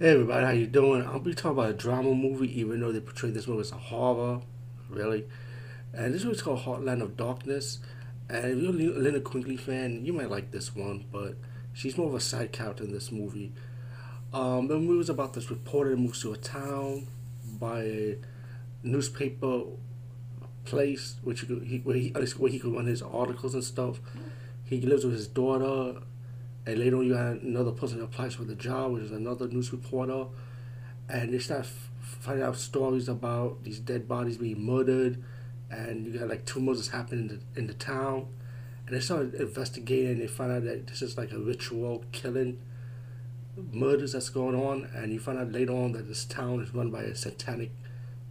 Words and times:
Hey 0.00 0.10
everybody, 0.10 0.44
how 0.44 0.50
you 0.50 0.66
doing? 0.66 1.06
I'll 1.06 1.20
be 1.20 1.34
talking 1.34 1.52
about 1.52 1.70
a 1.70 1.72
drama 1.72 2.16
movie, 2.16 2.60
even 2.60 2.80
though 2.80 2.90
they 2.90 2.98
portray 2.98 3.30
this 3.30 3.46
movie 3.46 3.60
as 3.60 3.70
a 3.70 3.76
horror, 3.76 4.40
really. 4.88 5.24
And 5.92 6.12
this 6.12 6.24
movie's 6.24 6.42
called 6.42 6.62
Heartland 6.62 7.00
of 7.00 7.16
Darkness. 7.16 7.78
And 8.28 8.44
if 8.44 8.80
you're 8.80 8.92
a 8.92 8.98
Linnea 8.98 9.22
Quigley 9.22 9.56
fan, 9.56 10.04
you 10.04 10.12
might 10.12 10.30
like 10.30 10.50
this 10.50 10.74
one, 10.74 11.04
but 11.12 11.36
she's 11.72 11.96
more 11.96 12.08
of 12.08 12.14
a 12.16 12.20
side 12.20 12.50
character 12.50 12.82
in 12.82 12.90
this 12.90 13.12
movie. 13.12 13.52
Um, 14.32 14.66
the 14.66 14.80
movie 14.80 14.98
was 14.98 15.10
about 15.10 15.32
this 15.32 15.48
reporter 15.48 15.90
that 15.90 15.98
moves 15.98 16.20
to 16.22 16.32
a 16.32 16.36
town 16.36 17.06
by 17.44 17.82
a 17.82 18.16
newspaper 18.82 19.62
place, 20.64 21.18
which 21.22 21.42
he, 21.42 21.82
where 21.84 21.94
he 21.94 22.08
where 22.08 22.50
he 22.50 22.58
could 22.58 22.74
run 22.74 22.86
his 22.86 23.00
articles 23.00 23.54
and 23.54 23.62
stuff. 23.62 24.00
He 24.64 24.80
lives 24.80 25.04
with 25.04 25.14
his 25.14 25.28
daughter, 25.28 26.00
and 26.66 26.78
later 26.78 26.96
on 26.96 27.06
you 27.06 27.14
got 27.14 27.42
another 27.42 27.72
person 27.72 28.02
applies 28.02 28.34
for 28.34 28.44
the 28.44 28.54
job, 28.54 28.92
which 28.92 29.04
is 29.04 29.10
another 29.10 29.48
news 29.48 29.72
reporter, 29.72 30.26
and 31.08 31.32
they 31.32 31.38
start 31.38 31.60
f- 31.60 31.90
finding 32.00 32.44
out 32.44 32.56
stories 32.56 33.08
about 33.08 33.62
these 33.64 33.78
dead 33.78 34.08
bodies 34.08 34.38
being 34.38 34.64
murdered, 34.64 35.22
and 35.70 36.06
you 36.06 36.18
got 36.18 36.28
like 36.28 36.44
two 36.44 36.60
murders 36.60 36.88
happening 36.88 37.28
in 37.28 37.28
the, 37.28 37.60
in 37.60 37.66
the 37.66 37.74
town, 37.74 38.26
and 38.86 38.96
they 38.96 39.00
start 39.00 39.34
investigating. 39.34 40.12
and 40.12 40.20
They 40.22 40.26
find 40.26 40.52
out 40.52 40.64
that 40.64 40.86
this 40.86 41.02
is 41.02 41.16
like 41.18 41.32
a 41.32 41.38
ritual 41.38 42.04
killing 42.12 42.58
murders 43.72 44.12
that's 44.12 44.30
going 44.30 44.54
on, 44.54 44.88
and 44.94 45.12
you 45.12 45.20
find 45.20 45.38
out 45.38 45.52
later 45.52 45.72
on 45.72 45.92
that 45.92 46.08
this 46.08 46.24
town 46.24 46.60
is 46.60 46.74
run 46.74 46.90
by 46.90 47.02
a 47.02 47.14
satanic 47.14 47.70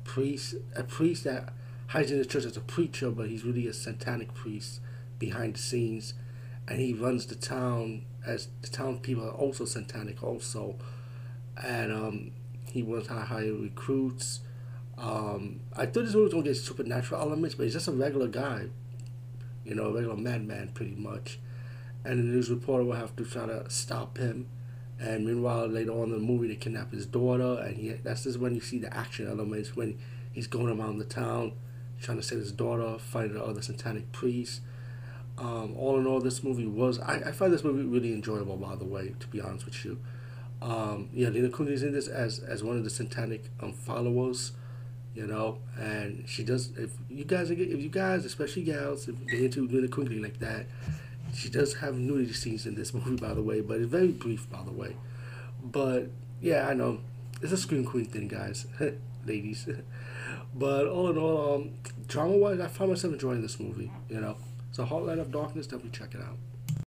priest, 0.04 0.56
a 0.76 0.84
priest 0.84 1.24
that 1.24 1.54
hides 1.88 2.12
in 2.12 2.18
the 2.18 2.26
church 2.26 2.46
as 2.46 2.58
a 2.58 2.62
preacher, 2.62 3.12
but 3.12 3.30
he's 3.30 3.44
really 3.44 3.68
a 3.68 3.74
satanic 3.74 4.34
priest 4.34 4.80
behind 5.20 5.56
the 5.56 5.60
scenes, 5.60 6.14
and 6.68 6.80
he 6.80 6.94
runs 6.94 7.26
the 7.26 7.36
town 7.36 8.06
as 8.26 8.48
the 8.62 8.70
town 8.70 9.00
people 9.00 9.26
are 9.26 9.32
also 9.32 9.66
satanic 9.66 10.24
also, 10.24 10.76
and 11.62 11.92
um, 11.92 12.32
he 12.72 12.82
wants 12.84 13.08
to 13.08 13.14
hire 13.14 13.54
recruits. 13.54 14.40
Um, 14.98 15.62
I 15.76 15.86
thought 15.86 16.06
this 16.06 16.14
movie 16.14 16.26
was 16.26 16.34
gonna 16.34 16.44
get 16.44 16.58
supernatural 16.58 17.22
elements, 17.22 17.56
but 17.56 17.64
he's 17.64 17.74
just 17.74 17.88
a 17.88 17.92
regular 17.92 18.28
guy, 18.28 18.68
you 19.66 19.76
know, 19.76 19.86
a 19.86 19.94
regular 19.94 20.16
madman 20.16 20.70
pretty 20.74 20.96
much, 20.96 21.40
and 22.06 22.20
the 22.20 22.24
news 22.24 22.50
reporter 22.50 22.84
will 22.84 22.94
have 22.94 23.16
to 23.18 23.26
try 23.26 23.46
to 23.46 23.70
stop 23.70 24.18
him. 24.18 24.48
And 25.00 25.26
meanwhile, 25.26 25.68
later 25.68 25.92
on 25.92 26.04
in 26.04 26.12
the 26.12 26.18
movie, 26.20 26.48
they 26.48 26.56
kidnap 26.56 26.94
his 26.94 27.06
daughter, 27.06 27.62
and 27.62 27.76
he 27.76 27.90
that's 27.90 28.24
just 28.24 28.40
when 28.40 28.56
you 28.56 28.62
see 28.62 28.78
the 28.78 28.96
action 28.96 29.28
elements 29.28 29.76
when 29.76 29.98
he's 30.32 30.48
going 30.48 30.80
around 30.80 31.00
the 31.00 31.06
town 31.06 31.54
trying 32.04 32.18
to 32.18 32.24
save 32.24 32.40
his 32.40 32.52
daughter, 32.52 32.98
fighting 33.00 33.34
the 33.34 33.44
other 33.44 33.62
satanic 33.62 34.12
priests. 34.12 34.62
Um, 35.44 35.76
all 35.78 36.00
in 36.00 36.08
all, 36.08 36.22
this 36.22 36.42
movie 36.42 36.66
was 36.66 37.00
I, 37.00 37.16
I 37.16 37.32
find 37.34 37.52
this 37.52 37.66
movie 37.66 37.84
really 37.84 38.14
enjoyable. 38.14 38.56
By 38.56 38.76
the 38.76 38.86
way, 38.86 39.14
to 39.20 39.28
be 39.28 39.42
honest 39.42 39.66
with 39.66 39.84
you, 39.84 40.00
um, 40.62 41.10
yeah, 41.14 41.28
Lena 41.28 41.50
Kuni's 41.50 41.82
is 41.82 41.84
in 41.84 41.92
this 41.92 42.08
as 42.08 42.40
as 42.40 42.64
one 42.64 42.78
of 42.78 42.86
the 42.86 42.90
satanic 42.90 43.50
um, 43.60 43.74
followers, 43.74 44.54
you 45.14 45.28
know, 45.28 45.58
and 45.78 46.24
she 46.30 46.46
does. 46.46 46.70
If 46.78 46.92
you 47.10 47.26
guys 47.26 47.52
if 47.52 47.60
you 47.60 47.90
guys, 47.90 48.24
especially 48.24 48.64
gals, 48.64 49.10
if 49.10 49.16
they 49.28 49.44
into 49.44 49.68
Lena 49.68 49.90
Kuni 49.90 50.16
like 50.16 50.40
that, 50.40 50.66
she 51.36 51.50
does 51.50 51.74
have 51.76 51.96
nudity 51.96 52.32
scenes 52.32 52.66
in 52.66 52.76
this 52.76 52.94
movie, 52.94 53.18
by 53.18 53.34
the 53.34 53.44
way, 53.44 53.60
but 53.60 53.82
it's 53.82 53.92
very 53.92 54.14
brief, 54.14 54.50
by 54.50 54.64
the 54.64 54.72
way. 54.72 54.96
But 55.62 56.08
yeah, 56.40 56.70
I 56.70 56.74
know 56.74 57.00
it's 57.42 57.52
a 57.52 57.58
screen 57.58 57.84
queen 57.84 58.06
thing, 58.06 58.30
guys, 58.30 58.66
ladies. 59.26 59.68
but 60.56 60.88
all 60.88 61.10
in 61.10 61.18
all, 61.18 61.56
um, 61.56 61.72
drama 62.08 62.38
wise, 62.38 62.62
I 62.62 62.68
found 62.68 62.92
myself 62.92 63.12
enjoying 63.12 63.42
this 63.42 63.60
movie. 63.60 63.92
You 64.08 64.22
know, 64.22 64.38
so 64.74 64.84
light 65.06 65.20
of 65.20 65.32
Darkness, 65.32 65.68
definitely 65.68 65.92
check 65.92 66.16
it 66.16 66.22
out. 66.22 66.38